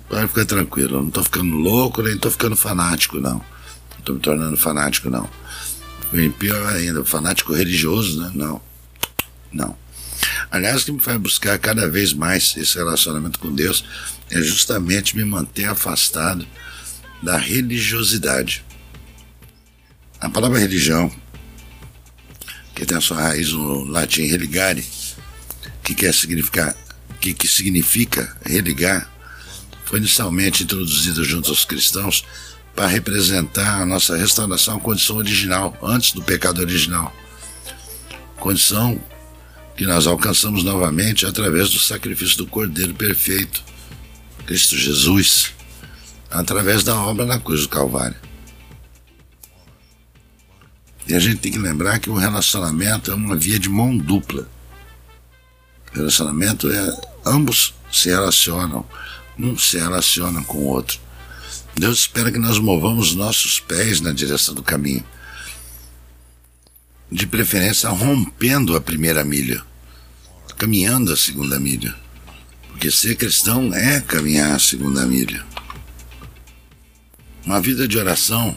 pode 0.08 0.28
ficar 0.28 0.44
tranquilo, 0.44 0.96
eu 0.96 1.00
não 1.00 1.08
estou 1.08 1.24
ficando 1.24 1.54
louco, 1.56 2.02
nem 2.02 2.14
estou 2.14 2.30
ficando 2.30 2.56
fanático, 2.56 3.18
não. 3.18 3.42
Estou 3.98 4.16
me 4.16 4.20
tornando 4.20 4.56
fanático, 4.56 5.08
não. 5.08 5.28
E 6.12 6.28
pior 6.28 6.66
ainda, 6.74 7.04
fanático 7.04 7.54
religioso, 7.54 8.20
né? 8.20 8.30
Não. 8.34 8.60
Não. 9.50 9.76
Aliás, 10.50 10.82
o 10.82 10.84
que 10.86 10.92
me 10.92 11.00
faz 11.00 11.16
buscar 11.18 11.58
cada 11.58 11.88
vez 11.88 12.12
mais 12.12 12.54
esse 12.56 12.76
relacionamento 12.76 13.38
com 13.38 13.52
Deus 13.52 13.84
é 14.30 14.40
justamente 14.42 15.16
me 15.16 15.24
manter 15.24 15.66
afastado 15.66 16.46
da 17.22 17.36
religiosidade. 17.36 18.64
A 20.20 20.28
palavra 20.28 20.58
religião, 20.58 21.10
que 22.82 22.86
tem 22.86 22.98
a 22.98 23.00
sua 23.00 23.20
raiz 23.20 23.52
no 23.52 23.84
latim 23.84 24.24
religare, 24.24 24.84
que 25.84 25.94
quer 25.94 26.12
significar, 26.12 26.74
que, 27.20 27.32
que 27.32 27.46
significa 27.46 28.36
religar, 28.44 29.08
foi 29.84 30.00
inicialmente 30.00 30.64
introduzida 30.64 31.22
junto 31.22 31.50
aos 31.50 31.64
cristãos 31.64 32.24
para 32.74 32.88
representar 32.88 33.82
a 33.82 33.86
nossa 33.86 34.16
restauração 34.16 34.78
à 34.78 34.80
condição 34.80 35.18
original, 35.18 35.78
antes 35.80 36.10
do 36.10 36.24
pecado 36.24 36.60
original. 36.60 37.14
Condição 38.40 39.00
que 39.76 39.86
nós 39.86 40.08
alcançamos 40.08 40.64
novamente 40.64 41.24
através 41.24 41.70
do 41.70 41.78
sacrifício 41.78 42.38
do 42.38 42.48
Cordeiro 42.48 42.94
perfeito, 42.94 43.62
Cristo 44.44 44.76
Jesus, 44.76 45.52
através 46.28 46.82
da 46.82 46.96
obra 46.96 47.24
na 47.24 47.38
cruz 47.38 47.60
do 47.60 47.68
Calvário. 47.68 48.16
E 51.06 51.14
a 51.14 51.18
gente 51.18 51.38
tem 51.38 51.52
que 51.52 51.58
lembrar 51.58 51.98
que 51.98 52.10
o 52.10 52.14
relacionamento 52.14 53.10
é 53.10 53.14
uma 53.14 53.36
via 53.36 53.58
de 53.58 53.68
mão 53.68 53.96
dupla. 53.96 54.48
Relacionamento 55.92 56.70
é 56.70 57.00
ambos 57.24 57.74
se 57.90 58.08
relacionam, 58.08 58.86
um 59.38 59.58
se 59.58 59.78
relaciona 59.78 60.42
com 60.44 60.58
o 60.58 60.66
outro. 60.66 60.98
Deus 61.74 62.00
espera 62.00 62.30
que 62.30 62.38
nós 62.38 62.58
movamos 62.58 63.14
nossos 63.14 63.58
pés 63.58 64.00
na 64.00 64.12
direção 64.12 64.54
do 64.54 64.62
caminho. 64.62 65.04
De 67.10 67.26
preferência, 67.26 67.90
rompendo 67.90 68.76
a 68.76 68.80
primeira 68.80 69.24
milha, 69.24 69.62
caminhando 70.56 71.12
a 71.12 71.16
segunda 71.16 71.58
milha. 71.58 71.94
Porque 72.68 72.90
ser 72.90 73.16
cristão 73.16 73.74
é 73.74 74.00
caminhar 74.00 74.54
a 74.54 74.58
segunda 74.58 75.04
milha. 75.04 75.44
Uma 77.44 77.60
vida 77.60 77.88
de 77.88 77.98
oração 77.98 78.56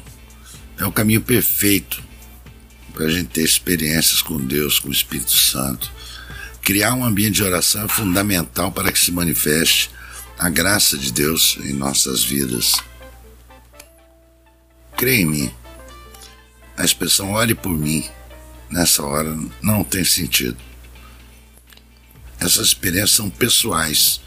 é 0.78 0.86
o 0.86 0.92
caminho 0.92 1.22
perfeito 1.22 2.04
para 2.96 3.06
a 3.06 3.10
gente 3.10 3.28
ter 3.28 3.44
experiências 3.44 4.22
com 4.22 4.38
Deus, 4.38 4.80
com 4.80 4.88
o 4.88 4.92
Espírito 4.92 5.32
Santo. 5.32 5.92
Criar 6.62 6.96
um 6.96 7.04
ambiente 7.04 7.36
de 7.36 7.44
oração 7.44 7.84
é 7.84 7.88
fundamental 7.90 8.72
para 8.72 8.92
que 8.92 8.98
se 8.98 9.12
manifeste 9.12 9.92
a 10.40 10.50
graça 10.50 10.98
de 10.98 11.12
Deus 11.12 11.58
em 11.62 11.74
nossas 11.74 12.24
vidas. 12.24 12.82
Creia 14.98 15.22
em 15.22 15.25
mim. 15.25 15.52
A 16.78 16.86
expressão 16.86 17.34
ore 17.34 17.54
por 17.54 17.78
mim 17.78 18.10
nessa 18.70 19.04
hora 19.04 19.38
não 19.62 19.84
tem 19.84 20.04
sentido. 20.04 20.58
Essas 22.40 22.68
experiências 22.68 23.12
são 23.12 23.30
pessoais. 23.30 24.22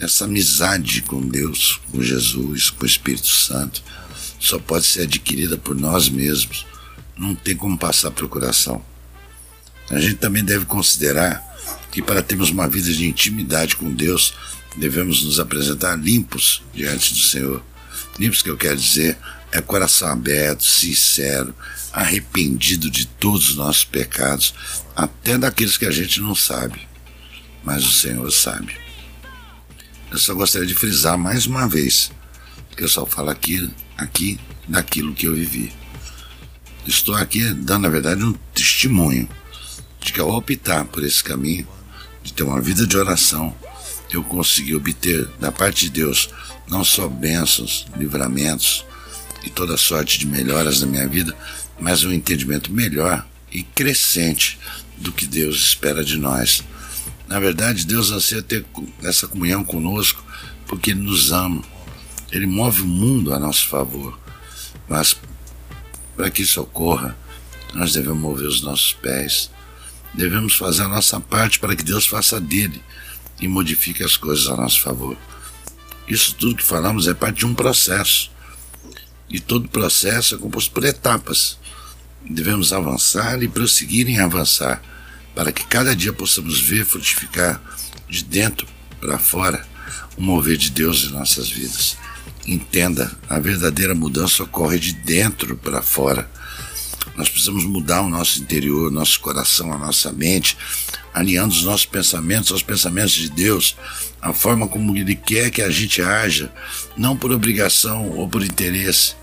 Essa 0.00 0.24
amizade 0.24 1.02
com 1.02 1.20
Deus, 1.20 1.80
com 1.90 2.02
Jesus, 2.02 2.70
com 2.70 2.84
o 2.84 2.86
Espírito 2.86 3.26
Santo, 3.28 3.82
só 4.38 4.58
pode 4.58 4.86
ser 4.86 5.02
adquirida 5.02 5.56
por 5.56 5.74
nós 5.74 6.08
mesmos. 6.08 6.66
Não 7.18 7.34
tem 7.34 7.56
como 7.56 7.76
passar 7.76 8.10
procuração. 8.12 8.82
A 9.90 9.98
gente 9.98 10.16
também 10.16 10.44
deve 10.44 10.64
considerar 10.64 11.44
que 11.90 12.00
para 12.00 12.22
termos 12.22 12.50
uma 12.50 12.68
vida 12.68 12.92
de 12.92 13.06
intimidade 13.06 13.76
com 13.76 13.92
Deus, 13.92 14.34
devemos 14.76 15.24
nos 15.24 15.40
apresentar 15.40 15.96
limpos 15.96 16.62
diante 16.72 17.14
do 17.14 17.20
Senhor. 17.20 17.62
Limpos 18.18 18.42
que 18.42 18.50
eu 18.50 18.56
quero 18.56 18.76
dizer 18.76 19.18
é 19.50 19.60
coração 19.60 20.08
aberto, 20.08 20.64
sincero, 20.64 21.54
arrependido 21.92 22.90
de 22.90 23.06
todos 23.06 23.50
os 23.50 23.56
nossos 23.56 23.84
pecados, 23.84 24.54
até 24.94 25.38
daqueles 25.38 25.76
que 25.76 25.86
a 25.86 25.90
gente 25.90 26.20
não 26.20 26.34
sabe, 26.34 26.86
mas 27.64 27.84
o 27.84 27.92
Senhor 27.92 28.30
sabe. 28.30 28.76
Eu 30.10 30.18
só 30.18 30.34
gostaria 30.34 30.66
de 30.66 30.74
frisar 30.74 31.18
mais 31.18 31.46
uma 31.46 31.66
vez 31.66 32.10
que 32.76 32.84
eu 32.84 32.88
só 32.88 33.04
falo 33.04 33.30
aqui, 33.30 33.68
aqui 33.96 34.38
daquilo 34.68 35.14
que 35.14 35.26
eu 35.26 35.34
vivi. 35.34 35.72
Estou 36.88 37.14
aqui 37.14 37.52
dando, 37.52 37.82
na 37.82 37.90
verdade, 37.90 38.24
um 38.24 38.32
testemunho 38.54 39.28
de 40.00 40.10
que 40.10 40.18
ao 40.18 40.30
optar 40.30 40.86
por 40.86 41.04
esse 41.04 41.22
caminho, 41.22 41.68
de 42.22 42.32
ter 42.32 42.44
uma 42.44 42.62
vida 42.62 42.86
de 42.86 42.96
oração, 42.96 43.54
eu 44.10 44.24
consegui 44.24 44.74
obter 44.74 45.26
da 45.38 45.52
parte 45.52 45.84
de 45.84 45.90
Deus 45.90 46.30
não 46.66 46.82
só 46.82 47.06
bênçãos, 47.06 47.86
livramentos 47.94 48.86
e 49.44 49.50
toda 49.50 49.76
sorte 49.76 50.18
de 50.18 50.26
melhoras 50.26 50.80
na 50.80 50.86
minha 50.86 51.06
vida, 51.06 51.36
mas 51.78 52.04
um 52.04 52.12
entendimento 52.12 52.72
melhor 52.72 53.26
e 53.52 53.62
crescente 53.62 54.58
do 54.96 55.12
que 55.12 55.26
Deus 55.26 55.56
espera 55.56 56.02
de 56.02 56.16
nós. 56.16 56.64
Na 57.26 57.38
verdade, 57.38 57.84
Deus 57.84 58.10
anseia 58.10 58.40
ter 58.40 58.64
essa 59.02 59.28
comunhão 59.28 59.62
conosco 59.62 60.24
porque 60.66 60.92
Ele 60.92 61.00
nos 61.00 61.32
ama. 61.32 61.62
Ele 62.32 62.46
move 62.46 62.80
o 62.80 62.86
mundo 62.86 63.34
a 63.34 63.38
nosso 63.38 63.68
favor. 63.68 64.18
Mas 64.88 65.14
para 66.18 66.30
que 66.30 66.42
isso 66.42 66.60
ocorra, 66.60 67.16
nós 67.72 67.92
devemos 67.92 68.18
mover 68.18 68.48
os 68.48 68.60
nossos 68.60 68.92
pés. 68.92 69.52
Devemos 70.12 70.56
fazer 70.56 70.82
a 70.82 70.88
nossa 70.88 71.20
parte 71.20 71.60
para 71.60 71.76
que 71.76 71.84
Deus 71.84 72.06
faça 72.06 72.40
dele 72.40 72.82
e 73.40 73.46
modifique 73.46 74.02
as 74.02 74.16
coisas 74.16 74.48
a 74.48 74.56
nosso 74.56 74.80
favor. 74.80 75.16
Isso 76.08 76.34
tudo 76.34 76.56
que 76.56 76.64
falamos 76.64 77.06
é 77.06 77.14
parte 77.14 77.38
de 77.38 77.46
um 77.46 77.54
processo. 77.54 78.32
E 79.30 79.38
todo 79.38 79.68
processo 79.68 80.34
é 80.34 80.38
composto 80.38 80.72
por 80.72 80.84
etapas. 80.84 81.56
Devemos 82.28 82.72
avançar 82.72 83.40
e 83.40 83.46
prosseguir 83.46 84.08
em 84.08 84.18
avançar, 84.18 84.82
para 85.36 85.52
que 85.52 85.64
cada 85.66 85.94
dia 85.94 86.12
possamos 86.12 86.58
ver 86.58 86.84
frutificar 86.84 87.62
de 88.08 88.24
dentro 88.24 88.66
para 89.00 89.20
fora 89.20 89.64
o 90.16 90.22
mover 90.22 90.56
de 90.56 90.70
Deus 90.70 91.04
em 91.04 91.10
nossas 91.10 91.48
vidas. 91.48 91.96
Entenda, 92.48 93.14
a 93.28 93.38
verdadeira 93.38 93.94
mudança 93.94 94.42
ocorre 94.42 94.78
de 94.78 94.94
dentro 94.94 95.54
para 95.54 95.82
fora. 95.82 96.26
Nós 97.14 97.28
precisamos 97.28 97.62
mudar 97.64 98.00
o 98.00 98.08
nosso 98.08 98.40
interior, 98.40 98.90
nosso 98.90 99.20
coração, 99.20 99.70
a 99.70 99.76
nossa 99.76 100.10
mente, 100.10 100.56
alinhando 101.12 101.52
os 101.52 101.64
nossos 101.64 101.84
pensamentos 101.84 102.50
aos 102.50 102.62
pensamentos 102.62 103.12
de 103.12 103.28
Deus, 103.28 103.76
a 104.18 104.32
forma 104.32 104.66
como 104.66 104.96
Ele 104.96 105.14
quer 105.14 105.50
que 105.50 105.60
a 105.60 105.68
gente 105.68 106.00
haja, 106.00 106.50
não 106.96 107.14
por 107.14 107.32
obrigação 107.32 108.08
ou 108.12 108.26
por 108.26 108.42
interesse, 108.42 109.14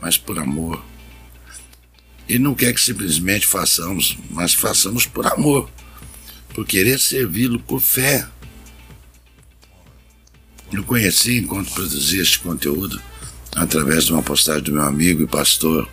mas 0.00 0.16
por 0.16 0.38
amor. 0.38 0.80
Ele 2.28 2.38
não 2.38 2.54
quer 2.54 2.72
que 2.72 2.80
simplesmente 2.80 3.48
façamos, 3.48 4.16
mas 4.30 4.54
façamos 4.54 5.06
por 5.06 5.26
amor, 5.26 5.68
por 6.54 6.64
querer 6.64 7.00
servi-lo 7.00 7.58
por 7.58 7.80
fé. 7.80 8.28
Eu 10.72 10.84
conheci 10.84 11.38
enquanto 11.38 11.72
produzi 11.72 12.20
este 12.20 12.38
conteúdo 12.38 13.00
através 13.56 14.04
de 14.04 14.12
uma 14.12 14.22
postagem 14.22 14.62
do 14.62 14.72
meu 14.72 14.82
amigo 14.82 15.22
e 15.22 15.26
pastor 15.26 15.88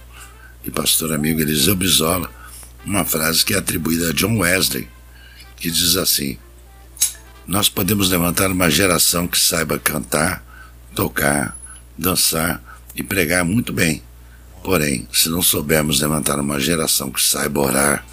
e 0.64 0.70
pastor 0.70 1.12
amigo 1.14 1.42
Eliseu 1.42 1.76
Brizola, 1.76 2.30
uma 2.86 3.04
frase 3.04 3.44
que 3.44 3.56
é 3.56 3.58
atribuída 3.58 4.10
a 4.10 4.14
John 4.14 4.38
Wesley, 4.38 4.88
que 5.56 5.72
diz 5.72 5.98
assim: 5.98 6.38
Nós 7.48 7.70
podemos 7.70 8.10
levantar 8.10 8.52
uma 8.52 8.70
geração 8.70 9.28
que 9.28 9.40
saiba 9.40 9.80
cantar, 9.80 10.46
tocar, 10.94 11.58
dançar 11.98 12.62
e 12.96 13.02
pregar 13.02 13.44
muito 13.44 13.74
bem. 13.74 14.04
Porém, 14.64 15.08
se 15.12 15.28
não 15.28 15.42
soubermos 15.42 16.02
levantar 16.02 16.40
uma 16.40 16.60
geração 16.60 17.10
que 17.10 17.22
saiba 17.22 17.62
orar, 17.62 18.06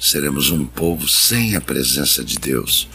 seremos 0.00 0.50
um 0.50 0.64
povo 0.64 1.06
sem 1.06 1.56
a 1.56 1.60
presença 1.60 2.24
de 2.24 2.38
Deus. 2.38 2.88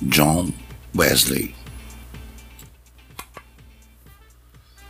John 0.00 0.52
Wesley. 0.94 1.54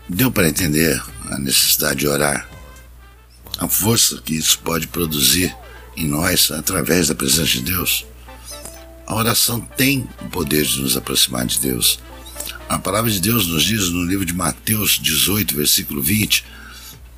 Deu 0.08 0.30
para 0.30 0.48
entender 0.48 1.00
a 1.30 1.38
necessidade 1.38 2.00
de 2.00 2.08
orar? 2.08 2.48
A 3.58 3.68
força 3.68 4.20
que 4.20 4.34
isso 4.34 4.58
pode 4.58 4.88
produzir 4.88 5.54
em 5.96 6.08
nós 6.08 6.50
através 6.50 7.08
da 7.08 7.14
presença 7.14 7.52
de 7.52 7.62
Deus? 7.62 8.04
A 9.06 9.14
oração 9.14 9.60
tem 9.60 10.08
o 10.20 10.28
poder 10.28 10.64
de 10.64 10.80
nos 10.80 10.96
aproximar 10.96 11.46
de 11.46 11.60
Deus. 11.60 12.00
A 12.68 12.78
palavra 12.78 13.10
de 13.10 13.20
Deus 13.20 13.46
nos 13.46 13.62
diz 13.62 13.90
no 13.90 14.04
livro 14.04 14.24
de 14.24 14.34
Mateus 14.34 14.98
18, 15.00 15.54
versículo 15.54 16.02
20: 16.02 16.44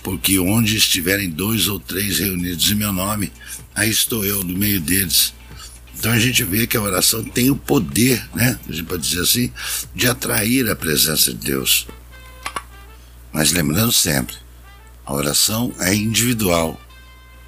Porque 0.03 0.39
onde 0.39 0.77
estiverem 0.77 1.31
dois 1.31 1.69
ou 1.69 1.81
três 1.81 2.19
reunidos 2.19 2.71
em 2.71 2.75
meu 2.75 2.93
nome, 2.93 3.33
aí 3.75 3.89
estou 3.89 4.25
eu 4.25 4.43
no 4.43 4.59
meio 4.59 4.81
deles. 4.81 5.33
Então 5.99 6.13
a 6.13 6.19
gente 6.19 6.45
vê 6.45 6.67
que 6.67 6.77
a 6.77 6.83
oração 6.83 7.23
tem 7.25 7.51
o 7.51 7.57
poder, 7.57 8.29
né? 8.35 8.59
A 8.69 8.73
gente 8.73 8.85
pode 8.85 9.09
dizer 9.09 9.23
assim, 9.23 9.53
de 9.95 10.07
atrair 10.07 10.69
a 10.69 10.77
presença 10.77 11.33
de 11.33 11.39
Deus. 11.39 11.87
Mas 13.33 13.53
lembrando 13.53 13.93
sempre, 13.93 14.37
a 15.05 15.13
oração 15.13 15.75
é 15.81 15.95
individual. 15.95 16.81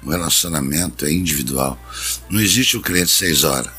O 0.03 0.09
relacionamento 0.09 1.05
é 1.05 1.11
individual. 1.11 1.79
Não 2.29 2.39
existe 2.39 2.77
o 2.77 2.81
crente 2.81 3.11
seis 3.11 3.43
horas. 3.43 3.71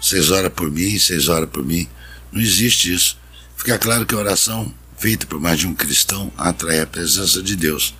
Seis 0.00 0.30
horas 0.30 0.52
por 0.52 0.70
mim, 0.70 0.98
seis 0.98 1.28
horas 1.28 1.48
por 1.48 1.64
mim. 1.64 1.88
Não 2.30 2.40
existe 2.40 2.92
isso. 2.92 3.18
Fica 3.56 3.78
claro 3.78 4.04
que 4.04 4.14
a 4.14 4.18
oração 4.18 4.72
feita 4.98 5.26
por 5.26 5.40
mais 5.40 5.58
de 5.58 5.66
um 5.66 5.74
cristão 5.74 6.32
atrai 6.36 6.80
a 6.80 6.86
presença 6.86 7.42
de 7.42 7.56
Deus. 7.56 7.94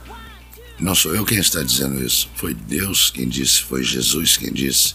Não 0.79 0.94
sou 0.94 1.14
eu 1.14 1.25
quem 1.25 1.38
está 1.38 1.62
dizendo 1.62 2.05
isso. 2.05 2.29
Foi 2.37 2.53
Deus 2.53 3.11
quem 3.11 3.29
disse, 3.29 3.62
foi 3.62 3.83
Jesus 3.83 4.37
quem 4.37 4.53
disse. 4.53 4.94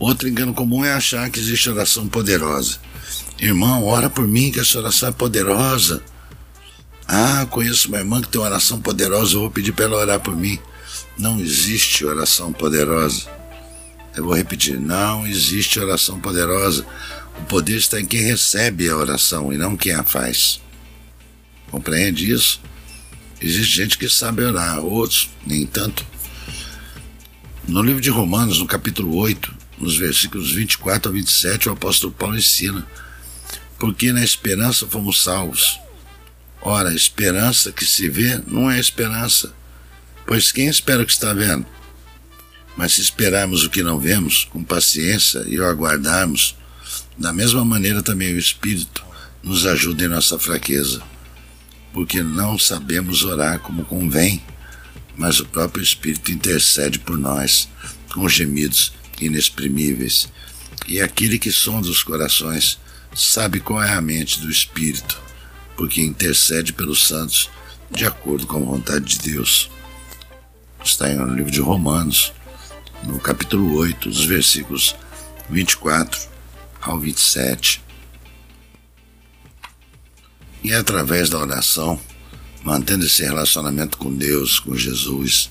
Outro 0.00 0.26
engano 0.26 0.54
comum 0.54 0.82
é 0.82 0.94
achar 0.94 1.28
que 1.28 1.38
existe 1.38 1.68
oração 1.68 2.08
poderosa. 2.08 2.78
Irmão, 3.38 3.84
ora 3.84 4.08
por 4.08 4.26
mim 4.26 4.50
que 4.50 4.58
essa 4.58 4.78
oração 4.78 5.10
é 5.10 5.12
poderosa. 5.12 6.02
Ah, 7.06 7.46
conheço 7.50 7.88
uma 7.88 7.98
irmã 7.98 8.22
que 8.22 8.28
tem 8.28 8.40
uma 8.40 8.48
oração 8.48 8.80
poderosa, 8.80 9.34
eu 9.34 9.40
vou 9.40 9.50
pedir 9.50 9.72
para 9.72 9.84
ela 9.84 9.98
orar 9.98 10.18
por 10.18 10.34
mim. 10.34 10.58
Não 11.18 11.38
existe 11.38 12.06
oração 12.06 12.50
poderosa. 12.50 13.26
Eu 14.16 14.24
vou 14.24 14.34
repetir: 14.34 14.80
não 14.80 15.26
existe 15.26 15.78
oração 15.78 16.18
poderosa. 16.18 16.86
O 17.38 17.42
poder 17.42 17.76
está 17.76 18.00
em 18.00 18.06
quem 18.06 18.22
recebe 18.22 18.88
a 18.88 18.96
oração 18.96 19.52
e 19.52 19.58
não 19.58 19.76
quem 19.76 19.92
a 19.92 20.02
faz. 20.02 20.62
Compreende 21.70 22.32
isso? 22.32 22.58
Existe 23.38 23.76
gente 23.76 23.98
que 23.98 24.08
sabe 24.08 24.44
orar, 24.44 24.78
outros 24.78 25.28
nem 25.46 25.66
tanto. 25.66 26.06
No 27.68 27.82
livro 27.82 28.00
de 28.00 28.08
Romanos, 28.08 28.60
no 28.60 28.66
capítulo 28.66 29.14
8, 29.16 29.59
nos 29.80 29.96
versículos 29.96 30.52
24 30.52 31.10
a 31.10 31.14
27, 31.14 31.68
o 31.68 31.72
apóstolo 31.72 32.12
Paulo 32.12 32.36
ensina: 32.36 32.86
Porque 33.78 34.12
na 34.12 34.22
esperança 34.22 34.86
fomos 34.86 35.22
salvos. 35.22 35.80
Ora, 36.60 36.90
a 36.90 36.94
esperança 36.94 37.72
que 37.72 37.86
se 37.86 38.08
vê 38.10 38.38
não 38.46 38.70
é 38.70 38.78
esperança, 38.78 39.54
pois 40.26 40.52
quem 40.52 40.68
espera 40.68 41.02
o 41.02 41.06
que 41.06 41.12
está 41.12 41.32
vendo? 41.32 41.64
Mas 42.76 42.92
se 42.92 43.00
esperarmos 43.00 43.64
o 43.64 43.70
que 43.70 43.82
não 43.82 43.98
vemos, 43.98 44.44
com 44.44 44.62
paciência 44.62 45.42
e 45.46 45.58
o 45.58 45.66
aguardarmos, 45.66 46.54
da 47.16 47.32
mesma 47.32 47.64
maneira 47.64 48.02
também 48.02 48.34
o 48.34 48.38
Espírito 48.38 49.02
nos 49.42 49.66
ajuda 49.66 50.04
em 50.04 50.08
nossa 50.08 50.38
fraqueza, 50.38 51.02
porque 51.92 52.22
não 52.22 52.58
sabemos 52.58 53.24
orar 53.24 53.58
como 53.60 53.86
convém, 53.86 54.42
mas 55.16 55.40
o 55.40 55.46
próprio 55.46 55.82
Espírito 55.82 56.30
intercede 56.30 56.98
por 56.98 57.16
nós 57.16 57.68
com 58.12 58.28
gemidos 58.28 58.92
inexprimíveis. 59.20 60.28
E 60.86 61.00
aquele 61.00 61.38
que 61.38 61.52
sonda 61.52 61.88
os 61.88 62.02
corações 62.02 62.78
sabe 63.14 63.60
qual 63.60 63.82
é 63.82 63.92
a 63.92 64.00
mente 64.00 64.40
do 64.40 64.50
Espírito 64.50 65.20
porque 65.80 66.02
intercede 66.02 66.74
pelos 66.74 67.08
santos 67.08 67.48
de 67.90 68.04
acordo 68.04 68.46
com 68.46 68.58
a 68.58 68.60
vontade 68.60 69.16
de 69.16 69.30
Deus. 69.32 69.70
Está 70.84 71.08
no 71.08 71.34
livro 71.34 71.50
de 71.50 71.62
Romanos, 71.62 72.34
no 73.02 73.18
capítulo 73.18 73.76
8, 73.78 74.10
dos 74.10 74.26
versículos 74.26 74.94
24 75.48 76.20
ao 76.82 76.98
27. 76.98 77.82
E 80.62 80.70
é 80.70 80.76
através 80.76 81.30
da 81.30 81.38
oração, 81.38 81.98
mantendo 82.62 83.06
esse 83.06 83.22
relacionamento 83.22 83.96
com 83.96 84.14
Deus, 84.14 84.60
com 84.60 84.76
Jesus, 84.76 85.48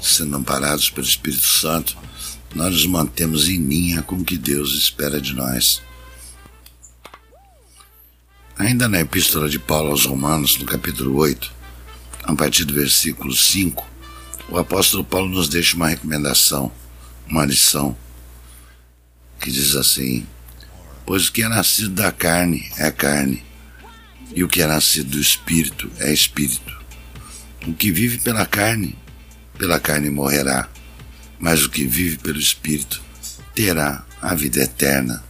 sendo 0.00 0.36
amparados 0.36 0.88
pelo 0.88 1.04
Espírito 1.04 1.48
Santo, 1.48 1.96
nós 2.54 2.72
nos 2.72 2.86
mantemos 2.86 3.48
em 3.48 3.58
linha 3.58 4.02
com 4.02 4.16
o 4.16 4.24
que 4.24 4.38
Deus 4.38 4.74
espera 4.74 5.20
de 5.20 5.34
nós. 5.34 5.82
Ainda 8.56 8.88
na 8.88 9.00
Epístola 9.00 9.48
de 9.48 9.58
Paulo 9.58 9.90
aos 9.90 10.06
Romanos, 10.06 10.56
no 10.58 10.64
capítulo 10.64 11.16
8, 11.16 11.52
a 12.22 12.34
partir 12.34 12.64
do 12.64 12.72
versículo 12.72 13.34
5, 13.34 13.84
o 14.48 14.56
apóstolo 14.56 15.04
Paulo 15.04 15.28
nos 15.28 15.48
deixa 15.48 15.74
uma 15.74 15.88
recomendação, 15.88 16.70
uma 17.28 17.44
lição, 17.44 17.96
que 19.40 19.50
diz 19.50 19.74
assim: 19.74 20.24
Pois 21.04 21.26
o 21.26 21.32
que 21.32 21.42
é 21.42 21.48
nascido 21.48 21.90
da 21.90 22.12
carne 22.12 22.70
é 22.78 22.90
carne, 22.92 23.42
e 24.32 24.44
o 24.44 24.48
que 24.48 24.62
é 24.62 24.66
nascido 24.66 25.10
do 25.10 25.20
espírito 25.20 25.90
é 25.98 26.12
espírito. 26.12 26.80
O 27.66 27.74
que 27.74 27.90
vive 27.90 28.18
pela 28.18 28.46
carne, 28.46 28.96
pela 29.58 29.80
carne 29.80 30.08
morrerá, 30.08 30.68
mas 31.38 31.64
o 31.64 31.70
que 31.70 31.86
vive 31.86 32.16
pelo 32.18 32.38
espírito 32.38 33.02
terá 33.54 34.04
a 34.20 34.34
vida 34.34 34.62
eterna. 34.62 35.22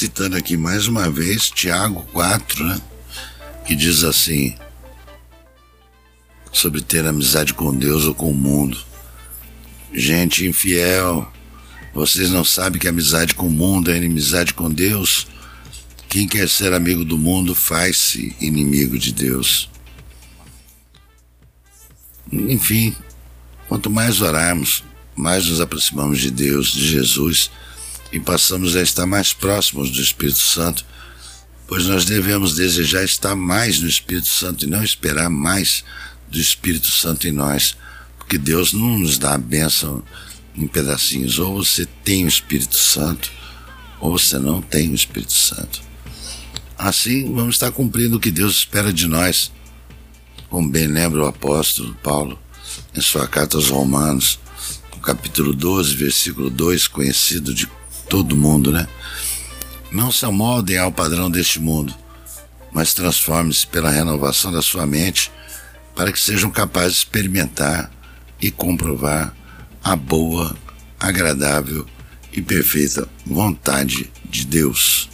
citando 0.00 0.34
aqui 0.34 0.56
mais 0.56 0.88
uma 0.88 1.10
vez 1.10 1.50
Tiago 1.50 2.02
4, 2.12 2.64
né? 2.64 2.80
que 3.66 3.76
diz 3.76 4.02
assim: 4.02 4.54
sobre 6.50 6.80
ter 6.80 7.04
amizade 7.06 7.52
com 7.52 7.76
Deus 7.76 8.06
ou 8.06 8.14
com 8.14 8.30
o 8.30 8.34
mundo. 8.34 8.78
Gente 9.92 10.46
infiel, 10.46 11.30
vocês 11.92 12.30
não 12.30 12.44
sabem 12.44 12.80
que 12.80 12.88
amizade 12.88 13.34
com 13.34 13.46
o 13.46 13.50
mundo 13.50 13.90
é 13.90 13.96
inimizade 13.98 14.54
com 14.54 14.70
Deus? 14.70 15.26
Quem 16.08 16.26
quer 16.26 16.48
ser 16.48 16.72
amigo 16.72 17.04
do 17.04 17.18
mundo 17.18 17.54
faz-se 17.54 18.34
inimigo 18.40 18.98
de 18.98 19.12
Deus. 19.12 19.68
Enfim, 22.32 22.94
quanto 23.68 23.90
mais 23.90 24.20
orarmos, 24.20 24.84
mais 25.16 25.46
nos 25.46 25.60
aproximamos 25.60 26.20
de 26.20 26.30
Deus, 26.30 26.72
de 26.72 26.88
Jesus 26.88 27.50
e 28.12 28.18
passamos 28.18 28.76
a 28.76 28.82
estar 28.82 29.06
mais 29.06 29.32
próximos 29.32 29.90
do 29.90 30.00
Espírito 30.00 30.38
Santo, 30.38 30.84
pois 31.66 31.86
nós 31.86 32.04
devemos 32.04 32.54
desejar 32.54 33.04
estar 33.04 33.36
mais 33.36 33.80
no 33.80 33.88
Espírito 33.88 34.28
Santo 34.28 34.64
e 34.64 34.68
não 34.68 34.82
esperar 34.82 35.30
mais 35.30 35.84
do 36.28 36.38
Espírito 36.38 36.90
Santo 36.90 37.28
em 37.28 37.32
nós, 37.32 37.76
porque 38.18 38.38
Deus 38.38 38.72
não 38.72 38.98
nos 38.98 39.18
dá 39.18 39.34
a 39.34 39.38
bênção 39.38 40.02
em 40.56 40.66
pedacinhos. 40.66 41.38
Ou 41.38 41.64
você 41.64 41.86
tem 42.04 42.24
o 42.24 42.28
Espírito 42.28 42.76
Santo, 42.76 43.30
ou 44.00 44.18
você 44.18 44.38
não 44.38 44.60
tem 44.60 44.90
o 44.90 44.94
Espírito 44.94 45.32
Santo. 45.32 45.82
Assim, 46.76 47.32
vamos 47.32 47.56
estar 47.56 47.70
cumprindo 47.70 48.16
o 48.16 48.20
que 48.20 48.30
Deus 48.30 48.56
espera 48.56 48.92
de 48.92 49.06
nós. 49.06 49.52
Como 50.50 50.68
bem 50.68 50.88
lembra 50.88 51.22
o 51.22 51.26
apóstolo 51.26 51.94
Paulo 52.02 52.36
em 52.94 53.00
sua 53.00 53.28
carta 53.28 53.56
aos 53.56 53.68
Romanos, 53.68 54.40
no 54.92 55.00
capítulo 55.00 55.54
12, 55.54 55.94
versículo 55.94 56.50
2, 56.50 56.88
conhecido 56.88 57.54
de 57.54 57.68
todo 58.08 58.36
mundo, 58.36 58.72
né? 58.72 58.88
Não 59.92 60.10
se 60.10 60.24
amoldem 60.24 60.76
ao 60.76 60.90
padrão 60.90 61.30
deste 61.30 61.60
mundo, 61.60 61.94
mas 62.72 62.92
transforme-se 62.94 63.64
pela 63.66 63.90
renovação 63.90 64.50
da 64.50 64.60
sua 64.60 64.84
mente 64.86 65.30
para 65.94 66.10
que 66.10 66.18
sejam 66.18 66.50
capazes 66.50 66.94
de 66.94 66.98
experimentar 66.98 67.88
e 68.40 68.50
comprovar 68.50 69.32
a 69.84 69.94
boa, 69.94 70.56
agradável 70.98 71.86
e 72.32 72.42
perfeita 72.42 73.08
vontade 73.24 74.10
de 74.24 74.44
Deus. 74.44 75.09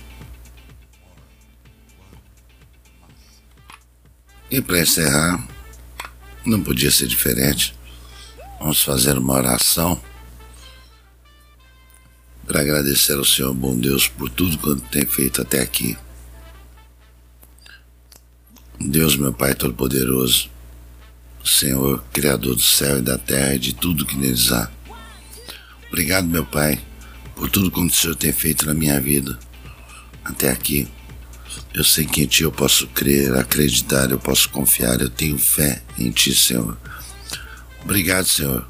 E 4.50 4.61
para 4.61 4.80
encerrar, 4.80 5.46
não 6.44 6.62
podia 6.62 6.90
ser 6.90 7.09
diferente. 7.09 7.74
Vamos 8.61 8.82
fazer 8.82 9.18
uma 9.18 9.35
oração 9.35 10.00
para 12.46 12.61
agradecer 12.61 13.14
ao 13.14 13.24
Senhor 13.24 13.52
bom 13.52 13.76
Deus 13.76 14.06
por 14.06 14.30
tudo 14.30 14.56
quanto 14.59 14.88
tem 14.88 15.04
feito 15.04 15.42
até 15.42 15.61
aqui. 15.61 15.98
Deus, 18.78 19.16
meu 19.16 19.32
Pai 19.32 19.54
Todo-Poderoso, 19.54 20.48
Senhor, 21.44 22.04
Criador 22.12 22.54
do 22.54 22.62
céu 22.62 22.98
e 22.98 23.02
da 23.02 23.18
terra 23.18 23.54
e 23.54 23.59
de 23.59 23.74
tudo 23.74 24.06
que 24.06 24.16
neles 24.16 24.52
há. 24.52 24.70
Obrigado, 25.88 26.28
meu 26.28 26.44
Pai, 26.44 26.80
por 27.35 27.50
tudo 27.50 27.70
quanto 27.70 27.90
o 27.90 27.94
Senhor 27.94 28.14
tem 28.14 28.32
feito 28.32 28.66
na 28.66 28.74
minha 28.74 29.00
vida 29.00 29.38
até 30.24 30.50
aqui. 30.50 30.88
Eu 31.75 31.85
sei 31.85 32.05
que 32.05 32.23
em 32.23 32.27
Ti 32.27 32.45
eu 32.45 32.53
posso 32.53 32.87
crer, 32.88 33.35
acreditar, 33.35 34.11
eu 34.11 34.19
posso 34.19 34.49
confiar, 34.49 35.01
eu 35.01 35.11
tenho 35.11 35.38
fé 35.38 35.83
em 35.99 36.11
Ti, 36.11 36.35
Senhor. 36.35 36.77
Obrigado, 37.83 38.27
Senhor, 38.27 38.66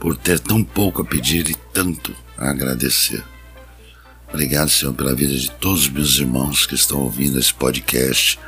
por 0.00 0.16
ter 0.16 0.40
tão 0.40 0.64
pouco 0.64 1.02
a 1.02 1.04
pedir 1.04 1.48
e 1.48 1.54
tanto 1.72 2.14
a 2.36 2.50
agradecer. 2.50 3.22
Obrigado, 4.28 4.68
Senhor, 4.68 4.92
pela 4.92 5.14
vida 5.14 5.34
de 5.34 5.50
todos 5.50 5.82
os 5.82 5.88
meus 5.88 6.16
irmãos 6.18 6.66
que 6.66 6.74
estão 6.74 6.98
ouvindo 6.98 7.38
esse 7.38 7.54
podcast. 7.54 8.38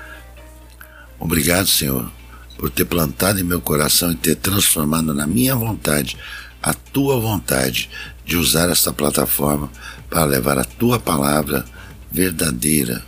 Obrigado, 1.18 1.68
Senhor, 1.68 2.10
por 2.58 2.70
ter 2.70 2.84
plantado 2.84 3.38
em 3.38 3.44
meu 3.44 3.60
coração 3.60 4.10
e 4.10 4.16
ter 4.16 4.34
transformado 4.36 5.14
na 5.14 5.26
minha 5.26 5.54
vontade 5.54 6.16
a 6.62 6.74
tua 6.74 7.20
vontade 7.20 7.88
de 8.24 8.36
usar 8.36 8.68
esta 8.68 8.92
plataforma 8.92 9.70
para 10.10 10.24
levar 10.24 10.58
a 10.58 10.64
tua 10.64 10.98
palavra 10.98 11.64
verdadeira, 12.10 13.04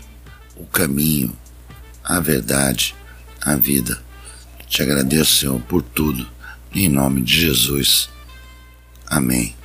o 0.58 0.66
caminho, 0.66 1.34
a 2.04 2.20
verdade, 2.20 2.94
a 3.40 3.54
vida. 3.56 4.02
Te 4.66 4.82
agradeço, 4.82 5.38
Senhor, 5.38 5.60
por 5.62 5.82
tudo. 5.82 6.28
Em 6.74 6.88
nome 6.88 7.22
de 7.22 7.40
Jesus. 7.40 8.10
Amém. 9.06 9.56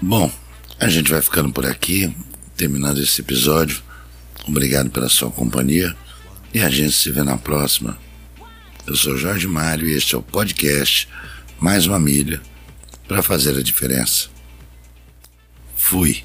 Bom, 0.00 0.30
a 0.78 0.88
gente 0.88 1.10
vai 1.10 1.20
ficando 1.20 1.52
por 1.52 1.66
aqui, 1.66 2.14
terminando 2.56 2.98
esse 2.98 3.20
episódio. 3.20 3.82
Obrigado 4.46 4.90
pela 4.90 5.08
sua 5.08 5.30
companhia 5.30 5.94
e 6.54 6.60
a 6.60 6.70
gente 6.70 6.92
se 6.92 7.10
vê 7.10 7.22
na 7.22 7.36
próxima. 7.36 7.98
Eu 8.86 8.96
sou 8.96 9.16
Jorge 9.16 9.46
Mário 9.46 9.88
e 9.88 9.92
este 9.92 10.14
é 10.14 10.18
o 10.18 10.22
podcast 10.22 11.08
Mais 11.58 11.86
uma 11.86 11.98
Milha 11.98 12.40
para 13.06 13.22
fazer 13.22 13.56
a 13.56 13.62
diferença. 13.62 14.28
Fui. 15.76 16.24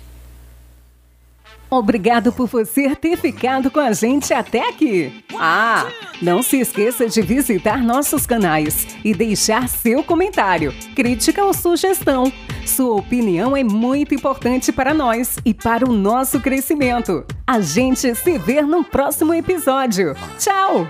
Obrigado 1.69 2.31
por 2.31 2.47
você 2.47 2.95
ter 2.95 3.17
ficado 3.17 3.69
com 3.71 3.79
a 3.79 3.91
gente 3.91 4.33
até 4.33 4.69
aqui. 4.69 5.23
Ah, 5.39 5.87
não 6.21 6.41
se 6.41 6.59
esqueça 6.59 7.07
de 7.07 7.21
visitar 7.21 7.83
nossos 7.83 8.25
canais 8.25 8.87
e 9.03 9.13
deixar 9.13 9.67
seu 9.67 10.03
comentário, 10.03 10.73
crítica 10.95 11.43
ou 11.43 11.53
sugestão. 11.53 12.31
Sua 12.65 12.95
opinião 12.95 13.55
é 13.55 13.63
muito 13.63 14.13
importante 14.13 14.71
para 14.71 14.93
nós 14.93 15.37
e 15.45 15.53
para 15.53 15.87
o 15.87 15.93
nosso 15.93 16.39
crescimento. 16.39 17.25
A 17.45 17.59
gente 17.59 18.13
se 18.15 18.37
vê 18.37 18.61
no 18.61 18.83
próximo 18.83 19.33
episódio. 19.33 20.15
Tchau! 20.39 20.87